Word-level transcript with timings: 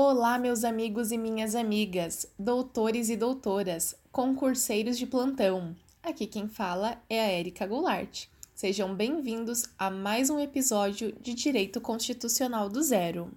Olá, 0.00 0.38
meus 0.38 0.62
amigos 0.62 1.10
e 1.10 1.18
minhas 1.18 1.56
amigas, 1.56 2.24
doutores 2.38 3.08
e 3.08 3.16
doutoras, 3.16 3.96
concurseiros 4.12 4.96
de 4.96 5.08
plantão. 5.08 5.74
Aqui 6.00 6.24
quem 6.24 6.46
fala 6.46 7.02
é 7.10 7.20
a 7.20 7.26
Érica 7.26 7.66
Goulart. 7.66 8.26
Sejam 8.54 8.94
bem-vindos 8.94 9.64
a 9.76 9.90
mais 9.90 10.30
um 10.30 10.38
episódio 10.38 11.10
de 11.20 11.34
Direito 11.34 11.80
Constitucional 11.80 12.68
do 12.68 12.80
Zero. 12.80 13.32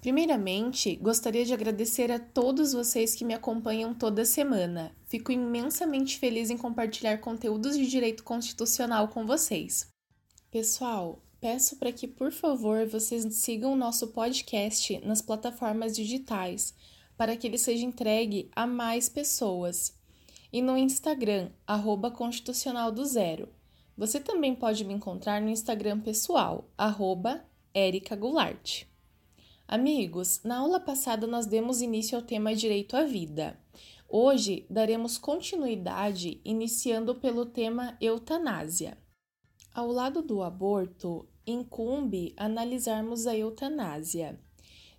Primeiramente, 0.00 0.96
gostaria 0.96 1.44
de 1.44 1.54
agradecer 1.54 2.10
a 2.10 2.18
todos 2.18 2.72
vocês 2.72 3.14
que 3.14 3.24
me 3.24 3.32
acompanham 3.32 3.94
toda 3.94 4.24
semana. 4.24 4.90
Fico 5.06 5.30
imensamente 5.30 6.18
feliz 6.18 6.50
em 6.50 6.58
compartilhar 6.58 7.18
conteúdos 7.18 7.78
de 7.78 7.86
direito 7.86 8.24
constitucional 8.24 9.06
com 9.06 9.24
vocês. 9.24 9.86
Pessoal, 10.50 11.22
peço 11.40 11.76
para 11.76 11.90
que, 11.90 12.06
por 12.06 12.30
favor, 12.30 12.86
vocês 12.86 13.24
sigam 13.36 13.72
o 13.72 13.76
nosso 13.76 14.08
podcast 14.08 15.00
nas 15.04 15.22
plataformas 15.22 15.96
digitais, 15.96 16.74
para 17.16 17.36
que 17.36 17.46
ele 17.46 17.58
seja 17.58 17.84
entregue 17.84 18.50
a 18.54 18.66
mais 18.66 19.08
pessoas. 19.08 19.98
E 20.52 20.60
no 20.60 20.76
Instagram, 20.76 21.50
arroba 21.66 22.10
Constitucional 22.10 22.92
do 22.92 23.04
Zero. 23.04 23.48
Você 23.96 24.20
também 24.20 24.54
pode 24.54 24.84
me 24.84 24.94
encontrar 24.94 25.40
no 25.40 25.48
Instagram 25.48 26.00
pessoal, 26.00 26.70
arroba 26.76 27.44
Goulart. 28.18 28.84
Amigos, 29.68 30.40
na 30.42 30.58
aula 30.58 30.80
passada 30.80 31.26
nós 31.26 31.46
demos 31.46 31.80
início 31.80 32.18
ao 32.18 32.24
tema 32.24 32.54
Direito 32.54 32.96
à 32.96 33.04
Vida. 33.04 33.58
Hoje 34.08 34.66
daremos 34.68 35.16
continuidade 35.16 36.40
iniciando 36.44 37.14
pelo 37.14 37.46
tema 37.46 37.96
Eutanásia. 38.00 38.98
Ao 39.72 39.86
lado 39.86 40.20
do 40.20 40.42
aborto, 40.42 41.28
incumbe 41.50 42.32
analisarmos 42.36 43.26
a 43.26 43.36
eutanásia. 43.36 44.38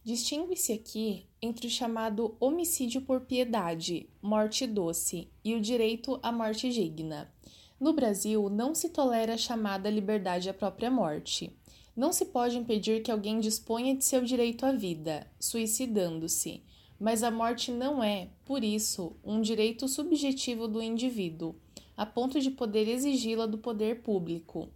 Distingue-se 0.03 0.73
aqui 0.73 1.27
entre 1.41 1.67
o 1.67 1.69
chamado 1.69 2.35
homicídio 2.39 3.02
por 3.02 3.21
piedade, 3.21 4.09
morte 4.21 4.66
doce, 4.66 5.30
e 5.43 5.53
o 5.55 5.61
direito 5.61 6.19
à 6.23 6.31
morte 6.31 6.69
digna. 6.69 7.31
No 7.80 7.93
Brasil, 7.93 8.49
não 8.49 8.75
se 8.75 8.89
tolera 8.89 9.35
a 9.35 9.38
chamada 9.38 9.89
liberdade 9.89 10.49
à 10.49 10.53
própria 10.53 10.89
morte. 10.89 11.55
Não 11.95 12.11
se 12.11 12.25
pode 12.25 12.58
impedir 12.58 13.02
que 13.02 13.11
alguém 13.11 13.39
disponha 13.39 13.95
de 13.95 14.03
seu 14.03 14.23
direito 14.23 14.65
à 14.65 14.71
vida, 14.71 15.27
suicidando-se, 15.39 16.63
mas 16.99 17.23
a 17.23 17.31
morte 17.31 17.71
não 17.71 18.03
é, 18.03 18.30
por 18.45 18.63
isso, 18.63 19.15
um 19.23 19.41
direito 19.41 19.88
subjetivo 19.88 20.67
do 20.67 20.81
indivíduo 20.81 21.55
a 22.02 22.05
ponto 22.05 22.39
de 22.39 22.49
poder 22.49 22.88
exigi-la 22.88 23.45
do 23.45 23.59
poder 23.59 24.02
público. 24.02 24.69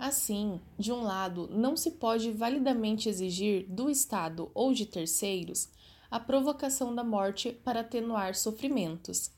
Assim, 0.00 0.58
de 0.78 0.90
um 0.90 1.02
lado, 1.02 1.46
não 1.52 1.76
se 1.76 1.90
pode 1.90 2.30
validamente 2.30 3.06
exigir 3.06 3.66
do 3.68 3.90
Estado 3.90 4.50
ou 4.54 4.72
de 4.72 4.86
terceiros 4.86 5.68
a 6.10 6.18
provocação 6.18 6.94
da 6.94 7.04
morte 7.04 7.52
para 7.52 7.80
atenuar 7.80 8.34
sofrimentos. 8.34 9.30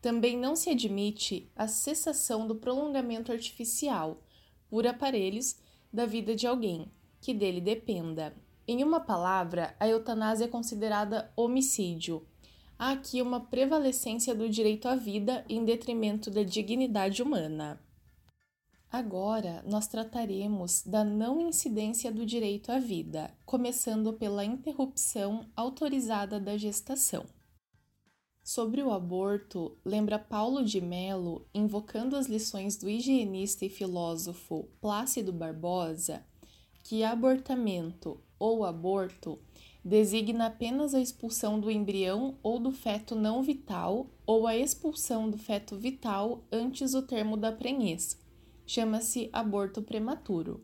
Também 0.00 0.34
não 0.38 0.56
se 0.56 0.70
admite 0.70 1.52
a 1.54 1.68
cessação 1.68 2.46
do 2.46 2.54
prolongamento 2.54 3.30
artificial, 3.30 4.22
por 4.70 4.86
aparelhos, 4.86 5.56
da 5.92 6.06
vida 6.06 6.34
de 6.34 6.46
alguém, 6.46 6.90
que 7.20 7.34
dele 7.34 7.60
dependa. 7.60 8.34
Em 8.66 8.82
uma 8.82 9.00
palavra, 9.00 9.76
a 9.78 9.86
eutanásia 9.86 10.46
é 10.46 10.48
considerada 10.48 11.30
homicídio, 11.36 12.26
há 12.78 12.92
aqui 12.92 13.20
uma 13.20 13.38
prevalecência 13.38 14.34
do 14.34 14.48
direito 14.48 14.88
à 14.88 14.96
vida 14.96 15.44
em 15.46 15.62
detrimento 15.62 16.30
da 16.30 16.42
dignidade 16.42 17.22
humana. 17.22 17.78
Agora, 18.90 19.64
nós 19.66 19.86
trataremos 19.88 20.82
da 20.82 21.04
não 21.04 21.40
incidência 21.40 22.10
do 22.10 22.24
direito 22.24 22.70
à 22.70 22.78
vida, 22.78 23.32
começando 23.44 24.12
pela 24.12 24.44
interrupção 24.44 25.46
autorizada 25.56 26.38
da 26.38 26.56
gestação. 26.56 27.26
Sobre 28.44 28.80
o 28.80 28.92
aborto, 28.92 29.76
lembra 29.84 30.20
Paulo 30.20 30.64
de 30.64 30.80
Melo, 30.80 31.48
invocando 31.52 32.14
as 32.14 32.26
lições 32.28 32.76
do 32.76 32.88
higienista 32.88 33.64
e 33.64 33.68
filósofo 33.68 34.68
Plácido 34.80 35.32
Barbosa, 35.32 36.24
que 36.84 37.02
abortamento 37.02 38.20
ou 38.38 38.64
aborto 38.64 39.40
designa 39.84 40.46
apenas 40.46 40.94
a 40.94 41.00
expulsão 41.00 41.58
do 41.58 41.70
embrião 41.70 42.38
ou 42.40 42.60
do 42.60 42.70
feto 42.70 43.16
não 43.16 43.42
vital 43.42 44.06
ou 44.24 44.46
a 44.46 44.56
expulsão 44.56 45.28
do 45.28 45.36
feto 45.36 45.76
vital 45.76 46.44
antes 46.52 46.92
do 46.92 47.02
termo 47.02 47.36
da 47.36 47.50
prenhez. 47.50 48.16
Chama-se 48.66 49.30
aborto 49.32 49.80
prematuro. 49.80 50.60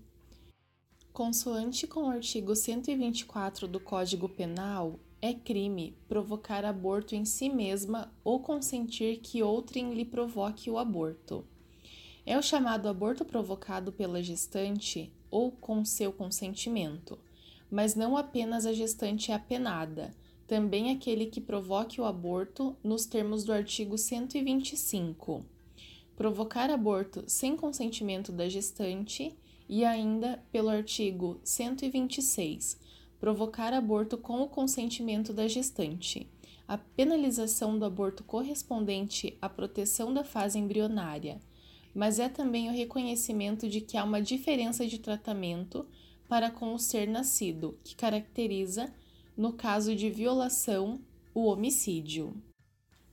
Consoante 1.12 1.86
com 1.86 2.04
o 2.04 2.10
artigo 2.10 2.56
124 2.56 3.68
do 3.68 3.78
Código 3.78 4.28
Penal, 4.28 4.98
é 5.20 5.32
crime 5.32 5.96
provocar 6.08 6.64
aborto 6.64 7.14
em 7.14 7.24
si 7.24 7.48
mesma 7.48 8.12
ou 8.24 8.40
consentir 8.40 9.20
que 9.20 9.42
outrem 9.42 9.94
lhe 9.94 10.04
provoque 10.04 10.68
o 10.70 10.78
aborto. 10.78 11.44
É 12.26 12.36
o 12.36 12.42
chamado 12.42 12.88
aborto 12.88 13.24
provocado 13.24 13.92
pela 13.92 14.22
gestante 14.22 15.12
ou 15.30 15.52
com 15.52 15.84
seu 15.84 16.12
consentimento 16.12 17.18
mas 17.72 17.94
não 17.94 18.18
apenas 18.18 18.66
a 18.66 18.72
gestante 18.74 19.32
é 19.32 19.34
apenada, 19.34 20.14
também 20.46 20.90
aquele 20.90 21.24
que 21.24 21.40
provoque 21.40 21.98
o 22.02 22.04
aborto 22.04 22.76
nos 22.84 23.06
termos 23.06 23.44
do 23.44 23.52
artigo 23.52 23.96
125. 23.96 25.42
Provocar 26.22 26.70
aborto 26.70 27.24
sem 27.26 27.56
consentimento 27.56 28.30
da 28.30 28.48
gestante 28.48 29.36
e 29.68 29.84
ainda 29.84 30.40
pelo 30.52 30.68
artigo 30.68 31.40
126. 31.42 32.78
Provocar 33.18 33.72
aborto 33.72 34.16
com 34.16 34.40
o 34.40 34.46
consentimento 34.46 35.32
da 35.32 35.48
gestante. 35.48 36.30
A 36.68 36.78
penalização 36.78 37.76
do 37.76 37.84
aborto 37.84 38.22
correspondente 38.22 39.36
à 39.42 39.48
proteção 39.48 40.14
da 40.14 40.22
fase 40.22 40.60
embrionária, 40.60 41.40
mas 41.92 42.20
é 42.20 42.28
também 42.28 42.68
o 42.68 42.72
reconhecimento 42.72 43.68
de 43.68 43.80
que 43.80 43.96
há 43.96 44.04
uma 44.04 44.22
diferença 44.22 44.86
de 44.86 45.00
tratamento 45.00 45.84
para 46.28 46.52
com 46.52 46.72
o 46.72 46.78
ser 46.78 47.08
nascido, 47.08 47.76
que 47.82 47.96
caracteriza, 47.96 48.94
no 49.36 49.54
caso 49.54 49.92
de 49.96 50.08
violação, 50.08 51.00
o 51.34 51.46
homicídio. 51.46 52.40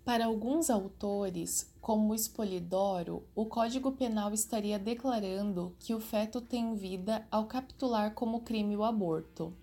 Para 0.10 0.26
alguns 0.26 0.72
autores, 0.72 1.72
como 1.80 2.16
Espolidoro, 2.16 3.28
o 3.36 3.46
Código 3.46 3.92
Penal 3.92 4.34
estaria 4.34 4.80
declarando 4.80 5.76
que 5.78 5.94
o 5.94 6.00
feto 6.00 6.42
tem 6.42 6.74
vida 6.74 7.28
ao 7.30 7.46
capitular 7.46 8.16
como 8.16 8.42
crime 8.42 8.76
o 8.76 8.84
aborto. 8.84 9.54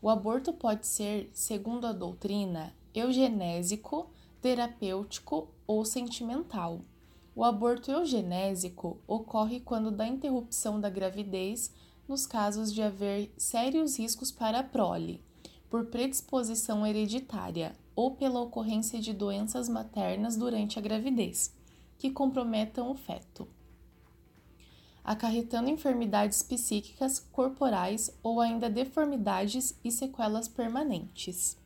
O 0.00 0.08
aborto 0.08 0.54
pode 0.54 0.86
ser, 0.86 1.28
segundo 1.34 1.86
a 1.86 1.92
doutrina, 1.92 2.74
eugenésico, 2.94 4.08
terapêutico 4.40 5.48
ou 5.66 5.84
sentimental. 5.84 6.80
O 7.36 7.44
aborto 7.44 7.90
eugenésico 7.90 8.96
ocorre 9.06 9.60
quando 9.60 9.90
da 9.90 10.08
interrupção 10.08 10.80
da 10.80 10.88
gravidez 10.88 11.74
nos 12.08 12.26
casos 12.26 12.72
de 12.72 12.82
haver 12.82 13.30
sérios 13.36 13.98
riscos 13.98 14.32
para 14.32 14.60
a 14.60 14.64
prole, 14.64 15.22
por 15.70 15.86
predisposição 15.86 16.84
hereditária 16.84 17.74
ou 17.94 18.10
pela 18.16 18.40
ocorrência 18.40 19.00
de 19.00 19.12
doenças 19.12 19.68
maternas 19.68 20.36
durante 20.36 20.78
a 20.78 20.82
gravidez, 20.82 21.54
que 21.96 22.10
comprometam 22.10 22.90
o 22.90 22.94
feto, 22.94 23.46
acarretando 25.04 25.70
enfermidades 25.70 26.42
psíquicas, 26.42 27.20
corporais 27.32 28.10
ou 28.22 28.40
ainda 28.40 28.68
deformidades 28.68 29.78
e 29.84 29.92
sequelas 29.92 30.48
permanentes. 30.48 31.56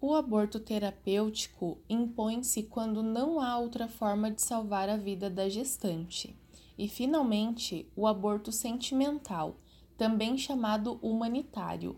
O 0.00 0.14
aborto 0.14 0.60
terapêutico 0.60 1.78
impõe-se 1.88 2.64
quando 2.64 3.02
não 3.02 3.40
há 3.40 3.56
outra 3.56 3.88
forma 3.88 4.30
de 4.30 4.42
salvar 4.42 4.88
a 4.88 4.96
vida 4.96 5.30
da 5.30 5.48
gestante 5.48 6.36
e, 6.76 6.88
finalmente, 6.88 7.90
o 7.96 8.06
aborto 8.06 8.52
sentimental, 8.52 9.56
também 9.96 10.36
chamado 10.36 10.98
humanitário, 11.00 11.96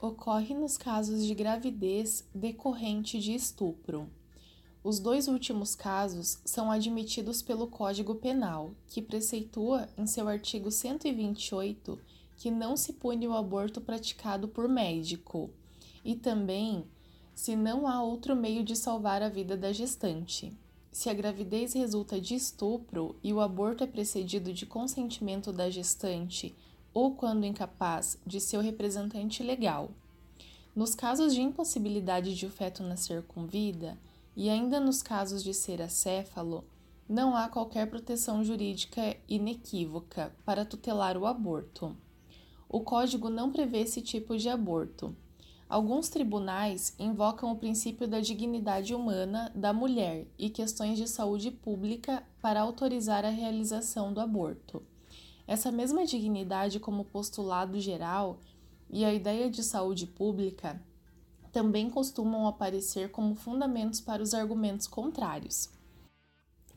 ocorre 0.00 0.54
nos 0.54 0.76
casos 0.76 1.26
de 1.26 1.34
gravidez 1.34 2.24
decorrente 2.34 3.18
de 3.18 3.34
estupro. 3.34 4.08
Os 4.82 5.00
dois 5.00 5.26
últimos 5.26 5.74
casos 5.74 6.38
são 6.44 6.70
admitidos 6.70 7.42
pelo 7.42 7.66
Código 7.66 8.14
Penal, 8.14 8.70
que 8.86 9.02
preceitua 9.02 9.88
em 9.98 10.06
seu 10.06 10.28
artigo 10.28 10.70
128 10.70 11.98
que 12.36 12.50
não 12.50 12.76
se 12.76 12.92
pune 12.92 13.26
o 13.26 13.34
aborto 13.34 13.80
praticado 13.80 14.46
por 14.46 14.68
médico, 14.68 15.50
e 16.04 16.14
também 16.14 16.84
se 17.34 17.56
não 17.56 17.88
há 17.88 18.00
outro 18.00 18.36
meio 18.36 18.62
de 18.62 18.76
salvar 18.76 19.22
a 19.22 19.28
vida 19.28 19.56
da 19.56 19.72
gestante. 19.72 20.52
Se 20.92 21.10
a 21.10 21.14
gravidez 21.14 21.72
resulta 21.72 22.20
de 22.20 22.36
estupro 22.36 23.16
e 23.22 23.32
o 23.32 23.40
aborto 23.40 23.82
é 23.82 23.86
precedido 23.88 24.52
de 24.52 24.64
consentimento 24.64 25.52
da 25.52 25.68
gestante 25.68 26.54
ou, 26.98 27.14
quando 27.14 27.46
incapaz, 27.46 28.18
de 28.26 28.40
seu 28.40 28.60
representante 28.60 29.40
legal. 29.40 29.92
Nos 30.74 30.96
casos 30.96 31.32
de 31.32 31.40
impossibilidade 31.40 32.34
de 32.34 32.44
o 32.44 32.50
feto 32.50 32.82
nascer 32.82 33.22
com 33.22 33.46
vida, 33.46 33.96
e 34.34 34.50
ainda 34.50 34.80
nos 34.80 35.00
casos 35.00 35.44
de 35.44 35.54
ser 35.54 35.80
acéfalo, 35.80 36.64
não 37.08 37.36
há 37.36 37.48
qualquer 37.48 37.88
proteção 37.88 38.42
jurídica 38.42 39.16
inequívoca 39.28 40.34
para 40.44 40.64
tutelar 40.64 41.16
o 41.16 41.24
aborto. 41.24 41.96
O 42.68 42.80
Código 42.80 43.30
não 43.30 43.52
prevê 43.52 43.82
esse 43.82 44.02
tipo 44.02 44.36
de 44.36 44.48
aborto. 44.48 45.14
Alguns 45.68 46.08
tribunais 46.08 46.96
invocam 46.98 47.52
o 47.52 47.58
princípio 47.58 48.08
da 48.08 48.18
dignidade 48.18 48.92
humana 48.92 49.52
da 49.54 49.72
mulher 49.72 50.26
e 50.36 50.50
questões 50.50 50.98
de 50.98 51.06
saúde 51.06 51.52
pública 51.52 52.24
para 52.42 52.60
autorizar 52.60 53.24
a 53.24 53.30
realização 53.30 54.12
do 54.12 54.20
aborto. 54.20 54.82
Essa 55.48 55.72
mesma 55.72 56.04
dignidade, 56.04 56.78
como 56.78 57.06
postulado 57.06 57.80
geral, 57.80 58.38
e 58.90 59.02
a 59.02 59.14
ideia 59.14 59.50
de 59.50 59.62
saúde 59.62 60.06
pública 60.06 60.78
também 61.50 61.88
costumam 61.88 62.46
aparecer 62.46 63.10
como 63.10 63.34
fundamentos 63.34 63.98
para 63.98 64.22
os 64.22 64.34
argumentos 64.34 64.86
contrários. 64.86 65.70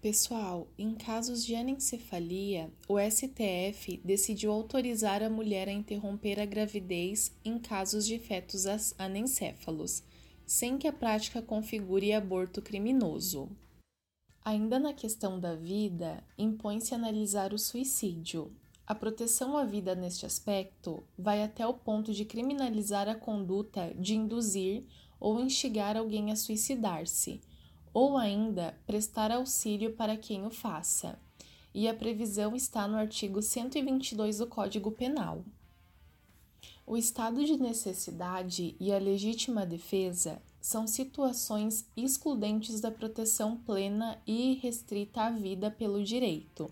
Pessoal, 0.01 0.69
em 0.77 0.95
casos 0.95 1.45
de 1.45 1.53
anencefalia, 1.53 2.71
o 2.87 2.97
STF 2.97 4.01
decidiu 4.05 4.53
autorizar 4.53 5.21
a 5.21 5.29
mulher 5.29 5.67
a 5.67 5.73
interromper 5.73 6.39
a 6.39 6.45
gravidez 6.45 7.35
em 7.43 7.59
casos 7.59 8.05
de 8.05 8.17
fetos 8.17 8.63
anencéfalos, 8.97 10.01
sem 10.45 10.77
que 10.77 10.87
a 10.87 10.93
prática 10.93 11.41
configure 11.41 12.13
aborto 12.13 12.61
criminoso. 12.61 13.49
Ainda 14.43 14.79
na 14.79 14.93
questão 14.93 15.39
da 15.39 15.55
vida, 15.55 16.23
impõe-se 16.35 16.95
analisar 16.95 17.53
o 17.53 17.59
suicídio. 17.59 18.51
A 18.91 18.93
proteção 18.93 19.55
à 19.55 19.63
vida 19.63 19.95
neste 19.95 20.25
aspecto 20.25 21.01
vai 21.17 21.41
até 21.41 21.65
o 21.65 21.73
ponto 21.73 22.11
de 22.11 22.25
criminalizar 22.25 23.07
a 23.07 23.15
conduta 23.15 23.93
de 23.97 24.17
induzir 24.17 24.83
ou 25.17 25.39
instigar 25.39 25.95
alguém 25.95 26.29
a 26.29 26.35
suicidar-se 26.35 27.39
ou 27.93 28.17
ainda 28.17 28.77
prestar 28.85 29.31
auxílio 29.31 29.93
para 29.93 30.17
quem 30.17 30.45
o 30.45 30.49
faça, 30.49 31.17
e 31.73 31.87
a 31.87 31.93
previsão 31.93 32.53
está 32.53 32.85
no 32.85 32.97
artigo 32.97 33.41
122 33.41 34.39
do 34.39 34.47
Código 34.47 34.91
Penal. 34.91 35.45
O 36.85 36.97
estado 36.97 37.45
de 37.45 37.55
necessidade 37.55 38.75
e 38.77 38.91
a 38.91 38.99
legítima 38.99 39.65
defesa 39.65 40.41
são 40.59 40.85
situações 40.85 41.87
excludentes 41.95 42.81
da 42.81 42.91
proteção 42.91 43.55
plena 43.55 44.21
e 44.27 44.55
restrita 44.55 45.21
à 45.21 45.29
vida 45.29 45.71
pelo 45.71 46.03
direito. 46.03 46.69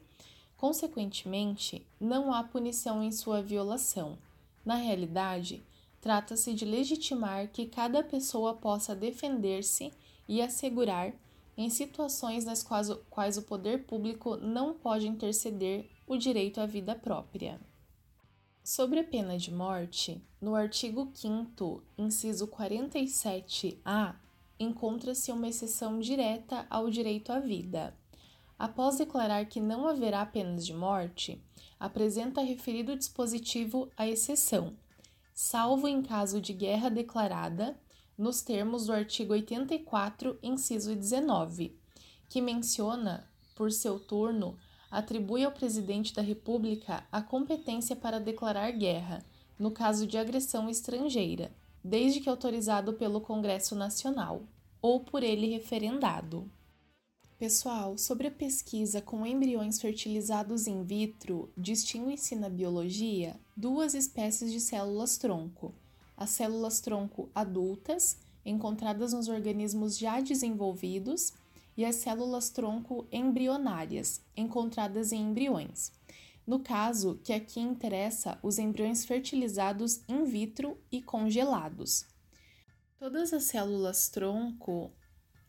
Consequentemente, 0.60 1.88
não 1.98 2.34
há 2.34 2.44
punição 2.44 3.02
em 3.02 3.14
sua 3.14 3.42
violação. 3.42 4.18
Na 4.66 4.76
realidade, 4.76 5.64
trata-se 6.02 6.54
de 6.54 6.66
legitimar 6.66 7.48
que 7.48 7.66
cada 7.66 8.04
pessoa 8.04 8.54
possa 8.54 8.94
defender-se 8.94 9.90
e 10.28 10.42
assegurar, 10.42 11.14
em 11.56 11.70
situações 11.70 12.44
nas 12.44 12.62
quais, 12.62 12.90
quais 13.10 13.38
o 13.38 13.44
poder 13.44 13.86
público 13.86 14.36
não 14.36 14.74
pode 14.74 15.08
interceder, 15.08 15.90
o 16.06 16.18
direito 16.18 16.60
à 16.60 16.66
vida 16.66 16.94
própria. 16.94 17.58
Sobre 18.62 19.00
a 19.00 19.04
pena 19.06 19.38
de 19.38 19.54
morte, 19.54 20.22
no 20.42 20.56
artigo 20.56 21.10
5, 21.14 21.82
inciso 21.98 22.50
47-A, 22.50 24.14
encontra-se 24.60 25.32
uma 25.32 25.48
exceção 25.48 26.02
direta 26.02 26.68
ao 26.70 26.90
direito 26.90 27.32
à 27.32 27.40
vida. 27.40 27.98
Após 28.60 28.98
declarar 28.98 29.46
que 29.46 29.62
não 29.62 29.88
haverá 29.88 30.26
penas 30.26 30.66
de 30.66 30.74
morte, 30.74 31.42
apresenta 31.80 32.42
referido 32.42 32.94
dispositivo 32.94 33.90
a 33.96 34.06
exceção, 34.06 34.76
salvo 35.34 35.88
em 35.88 36.02
caso 36.02 36.42
de 36.42 36.52
guerra 36.52 36.90
declarada 36.90 37.80
nos 38.18 38.42
termos 38.42 38.88
do 38.88 38.92
artigo 38.92 39.32
84, 39.32 40.38
inciso 40.44 40.94
19, 40.94 41.80
que 42.28 42.42
menciona, 42.42 43.26
por 43.56 43.72
seu 43.72 43.98
turno, 43.98 44.58
atribui 44.92 45.46
ao 45.46 45.54
presidente 45.54 46.14
da 46.14 46.22
República 46.22 47.08
a 47.10 47.22
competência 47.22 47.96
para 47.96 48.20
declarar 48.20 48.72
guerra, 48.72 49.24
no 49.58 49.72
caso 49.72 50.06
de 50.06 50.18
agressão 50.18 50.70
estrangeira, 50.70 51.50
desde 51.82 52.20
que 52.20 52.28
autorizado 52.28 52.92
pelo 52.92 53.22
Congresso 53.22 53.74
Nacional 53.74 54.42
ou 54.82 55.00
por 55.00 55.24
ele 55.24 55.48
referendado. 55.48 56.52
Pessoal, 57.40 57.98
sobre 57.98 58.28
a 58.28 58.32
pesquisa 58.32 59.02
com 59.02 59.26
embriões 59.26 59.80
fertilizados 59.82 60.68
in 60.68 60.84
vitro, 60.84 61.50
distingue-se 61.58 62.36
na 62.36 62.50
biologia 62.50 63.40
duas 63.56 63.94
espécies 63.94 64.52
de 64.52 64.60
células 64.60 65.18
tronco 65.18 65.74
as 66.20 66.32
células 66.32 66.82
tronco 66.82 67.30
adultas, 67.34 68.18
encontradas 68.46 69.14
nos 69.14 69.30
organismos 69.30 69.98
já 69.98 70.20
desenvolvidos, 70.20 71.32
e 71.78 71.86
as 71.86 71.96
células 71.96 72.50
tronco 72.50 73.08
embrionárias, 73.10 74.20
encontradas 74.36 75.14
em 75.14 75.22
embriões. 75.22 75.94
No 76.46 76.60
caso 76.60 77.22
que 77.24 77.32
aqui 77.32 77.62
interessa, 77.62 78.38
os 78.44 78.60
embriões 78.60 79.06
fertilizados 79.06 80.02
in 80.10 80.26
vitro 80.26 80.78
e 80.92 81.02
congelados. 81.02 82.06
Todas 82.98 83.32
as 83.32 83.46
células 83.46 84.10
tronco 84.10 84.92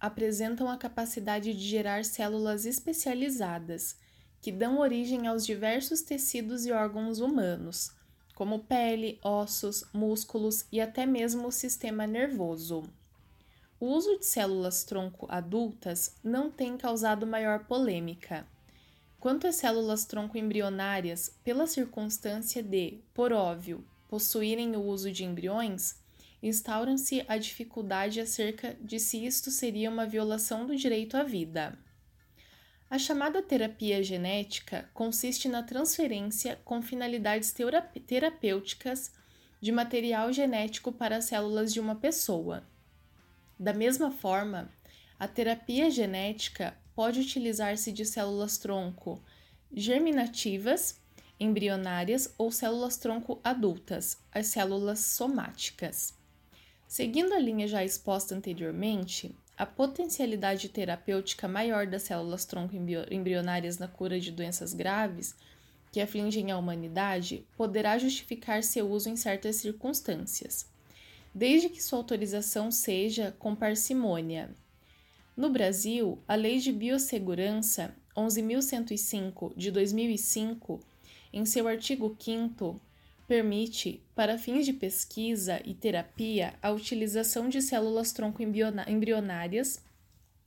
apresentam 0.00 0.70
a 0.70 0.78
capacidade 0.78 1.52
de 1.52 1.68
gerar 1.68 2.04
células 2.04 2.64
especializadas, 2.64 3.96
que 4.40 4.50
dão 4.50 4.78
origem 4.78 5.26
aos 5.26 5.44
diversos 5.44 6.00
tecidos 6.00 6.64
e 6.64 6.72
órgãos 6.72 7.20
humanos, 7.20 7.92
como 8.34 8.60
pele, 8.60 9.20
ossos, 9.22 9.84
músculos 9.92 10.64
e 10.72 10.80
até 10.80 11.04
mesmo 11.04 11.48
o 11.48 11.52
sistema 11.52 12.06
nervoso. 12.06 12.84
O 13.78 13.86
uso 13.86 14.18
de 14.18 14.26
células 14.26 14.84
tronco 14.84 15.26
adultas 15.28 16.14
não 16.24 16.50
tem 16.50 16.76
causado 16.76 17.26
maior 17.26 17.66
polêmica. 17.66 18.46
Quanto 19.18 19.46
às 19.46 19.56
células 19.56 20.06
tronco 20.06 20.38
embrionárias, 20.38 21.38
pela 21.44 21.66
circunstância 21.66 22.62
de, 22.62 23.02
por 23.12 23.32
óbvio, 23.32 23.84
possuírem 24.08 24.74
o 24.74 24.82
uso 24.82 25.12
de 25.12 25.24
embriões, 25.24 25.96
instauram-se 26.42 27.24
a 27.28 27.36
dificuldade 27.36 28.20
acerca 28.20 28.76
de 28.80 28.98
se 28.98 29.24
isto 29.24 29.50
seria 29.50 29.90
uma 29.90 30.06
violação 30.06 30.66
do 30.66 30.74
direito 30.74 31.16
à 31.16 31.22
vida. 31.22 31.78
A 32.88 32.98
chamada 32.98 33.40
terapia 33.40 34.02
genética 34.02 34.90
consiste 34.92 35.48
na 35.48 35.62
transferência 35.62 36.58
com 36.64 36.82
finalidades 36.82 37.54
terapêuticas 38.06 39.12
de 39.60 39.70
material 39.70 40.32
genético 40.32 40.90
para 40.90 41.20
células 41.20 41.72
de 41.72 41.78
uma 41.78 41.94
pessoa. 41.94 42.66
Da 43.58 43.72
mesma 43.72 44.10
forma, 44.10 44.72
a 45.18 45.28
terapia 45.28 45.90
genética 45.90 46.74
pode 46.94 47.20
utilizar-se 47.20 47.92
de 47.92 48.04
células 48.04 48.58
tronco 48.58 49.22
germinativas, 49.72 51.00
embrionárias 51.38 52.34
ou 52.36 52.50
células 52.50 52.96
tronco 52.96 53.40
adultas, 53.44 54.18
as 54.32 54.48
células 54.48 54.98
somáticas. 55.00 56.19
Seguindo 56.90 57.34
a 57.34 57.38
linha 57.38 57.68
já 57.68 57.84
exposta 57.84 58.34
anteriormente, 58.34 59.32
a 59.56 59.64
potencialidade 59.64 60.68
terapêutica 60.68 61.46
maior 61.46 61.86
das 61.86 62.02
células 62.02 62.44
tronco 62.44 62.74
embrionárias 62.74 63.78
na 63.78 63.86
cura 63.86 64.18
de 64.18 64.32
doenças 64.32 64.74
graves 64.74 65.36
que 65.92 66.00
afligem 66.00 66.50
a 66.50 66.58
humanidade 66.58 67.46
poderá 67.56 67.96
justificar 67.96 68.64
seu 68.64 68.90
uso 68.90 69.08
em 69.08 69.14
certas 69.14 69.54
circunstâncias, 69.54 70.66
desde 71.32 71.68
que 71.68 71.80
sua 71.80 72.00
autorização 72.00 72.72
seja 72.72 73.36
com 73.38 73.54
parcimônia. 73.54 74.50
No 75.36 75.48
Brasil, 75.48 76.18
a 76.26 76.34
Lei 76.34 76.58
de 76.58 76.72
Biossegurança 76.72 77.94
11.105 78.16 79.52
de 79.56 79.70
2005, 79.70 80.80
em 81.32 81.46
seu 81.46 81.68
artigo 81.68 82.16
5, 82.18 82.80
permite, 83.30 84.02
para 84.12 84.36
fins 84.36 84.66
de 84.66 84.72
pesquisa 84.72 85.62
e 85.64 85.72
terapia, 85.72 86.52
a 86.60 86.72
utilização 86.72 87.48
de 87.48 87.62
células 87.62 88.10
tronco 88.10 88.42
embrionárias 88.42 89.80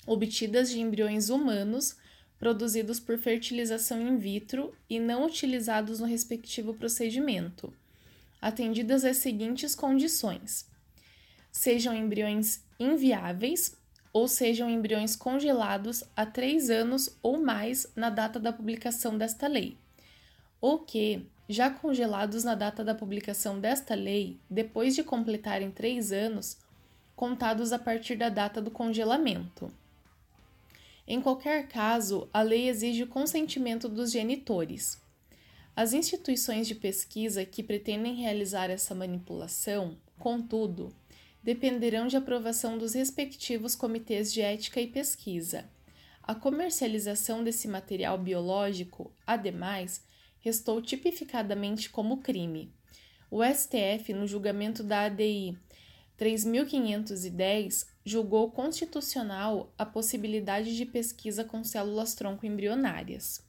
obtidas 0.06 0.70
de 0.70 0.82
embriões 0.82 1.30
humanos 1.30 1.96
produzidos 2.38 3.00
por 3.00 3.18
fertilização 3.18 4.06
in 4.06 4.18
vitro 4.18 4.76
e 4.90 5.00
não 5.00 5.26
utilizados 5.26 6.02
no 6.02 6.06
respectivo 6.06 6.74
procedimento, 6.74 7.74
atendidas 8.42 9.06
as 9.06 9.16
seguintes 9.16 9.74
condições: 9.74 10.70
sejam 11.54 11.96
embriões 11.96 12.66
inviáveis 12.78 13.78
ou 14.12 14.28
sejam 14.28 14.70
embriões 14.70 15.16
congelados 15.16 16.04
há 16.18 16.26
três 16.26 16.70
anos 16.70 17.18
ou 17.24 17.42
mais 17.42 17.88
na 17.96 18.10
data 18.10 18.42
da 18.42 18.52
publicação 18.52 19.18
desta 19.18 19.48
lei, 19.48 19.78
ou 20.60 20.80
que 20.80 21.26
já 21.54 21.70
congelados 21.70 22.44
na 22.44 22.56
data 22.56 22.84
da 22.84 22.96
publicação 22.96 23.60
desta 23.60 23.94
lei, 23.94 24.40
depois 24.50 24.96
de 24.96 25.04
completarem 25.04 25.70
três 25.70 26.12
anos, 26.12 26.58
contados 27.16 27.72
a 27.72 27.78
partir 27.78 28.16
da 28.16 28.28
data 28.28 28.60
do 28.60 28.72
congelamento. 28.72 29.72
Em 31.08 31.22
qualquer 31.22 31.68
caso, 31.68 32.28
a 32.34 32.42
lei 32.42 32.68
exige 32.68 33.04
o 33.04 33.08
consentimento 33.08 33.88
dos 33.88 34.12
genitores. 34.12 35.00
As 35.76 35.94
instituições 35.94 36.68
de 36.68 36.76
pesquisa 36.76 37.46
que 37.46 37.62
pretendem 37.62 38.16
realizar 38.16 38.70
essa 38.70 38.96
manipulação, 38.96 39.96
contudo, 40.18 40.92
dependerão 41.44 42.08
de 42.08 42.18
aprovação 42.18 42.78
dos 42.78 42.94
respectivos 42.94 43.76
comitês 43.76 44.34
de 44.34 44.42
ética 44.42 44.82
e 44.82 44.88
pesquisa. 44.88 45.70
A 46.24 46.34
comercialização 46.34 47.44
desse 47.44 47.68
material 47.68 48.18
biológico, 48.18 49.12
ademais, 49.28 50.02
restou 50.44 50.82
tipificadamente 50.82 51.90
como 51.90 52.18
crime. 52.18 52.70
O 53.32 53.42
STF, 53.42 54.14
no 54.14 54.28
julgamento 54.28 54.84
da 54.84 55.06
ADI 55.06 55.58
3510 56.18 57.88
julgou 58.06 58.52
constitucional 58.52 59.74
a 59.78 59.86
possibilidade 59.86 60.76
de 60.76 60.86
pesquisa 60.86 61.46
com 61.46 61.64
células 61.64 62.14
tronco 62.14 62.46
embrionárias. 62.46 63.42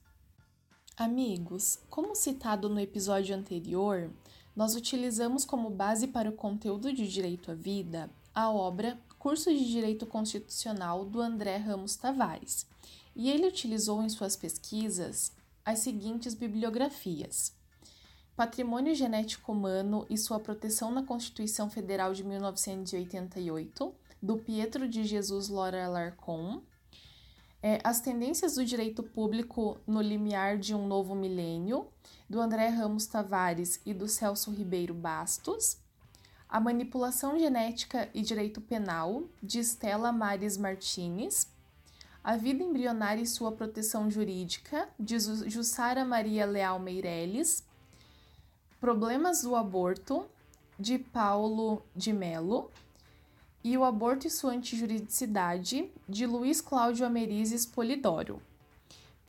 Amigos, 0.96 1.80
como 1.90 2.14
citado 2.14 2.68
no 2.68 2.78
episódio 2.78 3.34
anterior, 3.34 4.10
nós 4.54 4.76
utilizamos 4.76 5.44
como 5.44 5.68
base 5.68 6.06
para 6.06 6.30
o 6.30 6.36
conteúdo 6.36 6.92
de 6.92 7.08
Direito 7.08 7.50
à 7.50 7.54
Vida 7.54 8.08
a 8.32 8.50
obra 8.50 8.98
Curso 9.18 9.52
de 9.52 9.68
Direito 9.68 10.06
Constitucional 10.06 11.04
do 11.04 11.20
André 11.20 11.56
Ramos 11.56 11.96
Tavares, 11.96 12.66
e 13.16 13.30
ele 13.30 13.48
utilizou 13.48 14.02
em 14.02 14.08
suas 14.08 14.36
pesquisas 14.36 15.32
as 15.64 15.78
seguintes 15.78 16.34
bibliografias: 16.34 17.56
Patrimônio 18.36 18.94
Genético 18.94 19.52
Humano 19.52 20.06
e 20.10 20.18
sua 20.18 20.38
proteção 20.38 20.90
na 20.90 21.02
Constituição 21.02 21.70
Federal 21.70 22.12
de 22.12 22.22
1988, 22.22 23.94
do 24.22 24.36
Pietro 24.38 24.88
de 24.88 25.04
Jesus 25.04 25.48
Lora 25.48 25.84
Alarcon, 25.86 26.62
é, 27.62 27.80
As 27.82 28.00
Tendências 28.00 28.56
do 28.56 28.64
Direito 28.64 29.02
Público 29.02 29.78
no 29.86 30.02
Limiar 30.02 30.58
de 30.58 30.74
um 30.74 30.86
Novo 30.86 31.14
Milênio, 31.14 31.88
do 32.28 32.40
André 32.40 32.68
Ramos 32.68 33.06
Tavares 33.06 33.80
e 33.86 33.94
do 33.94 34.06
Celso 34.06 34.50
Ribeiro 34.50 34.92
Bastos, 34.92 35.78
A 36.46 36.60
Manipulação 36.60 37.38
Genética 37.38 38.10
e 38.12 38.20
Direito 38.20 38.60
Penal, 38.60 39.24
de 39.42 39.60
Stella 39.60 40.12
Mares 40.12 40.58
Martinez, 40.58 41.53
A 42.24 42.38
Vida 42.38 42.62
Embrionária 42.64 43.20
e 43.20 43.26
Sua 43.26 43.52
Proteção 43.52 44.10
Jurídica, 44.10 44.88
de 44.98 45.18
Jussara 45.20 46.06
Maria 46.06 46.46
Leal 46.46 46.78
Meirelles, 46.78 47.62
Problemas 48.80 49.42
do 49.42 49.54
Aborto, 49.54 50.24
de 50.80 50.98
Paulo 50.98 51.82
de 51.94 52.14
Mello, 52.14 52.70
e 53.62 53.76
O 53.76 53.84
Aborto 53.84 54.26
e 54.26 54.30
Sua 54.30 54.52
Antijuridicidade, 54.52 55.90
de 56.08 56.24
Luiz 56.26 56.62
Cláudio 56.62 57.04
Amerizes 57.04 57.66
Polidoro. 57.66 58.40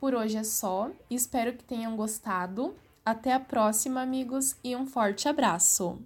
Por 0.00 0.14
hoje 0.14 0.38
é 0.38 0.44
só, 0.44 0.90
espero 1.10 1.52
que 1.52 1.64
tenham 1.64 1.96
gostado. 1.96 2.74
Até 3.04 3.34
a 3.34 3.40
próxima, 3.40 4.00
amigos, 4.00 4.56
e 4.64 4.74
um 4.74 4.86
forte 4.86 5.28
abraço! 5.28 5.98